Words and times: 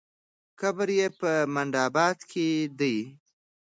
قبر 0.59 0.89
یې 0.97 1.07
په 1.19 1.31
منډآباد 1.53 2.17
کې 2.31 2.47
دی. 2.79 2.97